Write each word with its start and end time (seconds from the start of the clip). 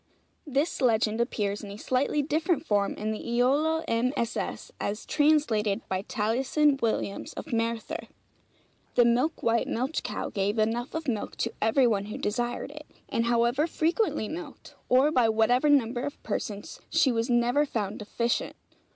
This 0.47 0.81
legend 0.81 1.21
appears, 1.21 1.63
in 1.63 1.69
a 1.69 1.77
slightly 1.77 2.23
different 2.23 2.65
form, 2.65 2.95
in 2.95 3.11
the 3.11 3.19
'Iolo 3.19 3.83
MSS.,' 3.87 4.71
as 4.81 5.05
translated 5.05 5.87
by 5.89 6.01
Taliesin 6.01 6.81
Williams, 6.81 7.33
of 7.33 7.53
Merthyr: 7.53 8.07
'The 8.95 9.05
milk 9.05 9.43
white 9.43 9.67
milch 9.67 10.01
cow 10.01 10.31
gave 10.31 10.57
enough 10.57 10.95
of 10.95 11.07
milk 11.07 11.35
to 11.35 11.53
every 11.61 11.85
one 11.85 12.05
who 12.05 12.17
desired 12.17 12.71
it; 12.71 12.87
and 13.09 13.25
however 13.27 13.67
frequently 13.67 14.27
milked, 14.27 14.73
or 14.89 15.11
by 15.11 15.29
whatever 15.29 15.69
number 15.69 16.01
of 16.03 16.23
persons, 16.23 16.79
she 16.89 17.11
was 17.11 17.29
never 17.29 17.63
found 17.63 17.99
deficient. 17.99 18.55